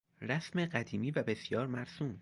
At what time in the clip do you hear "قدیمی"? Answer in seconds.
0.65-1.11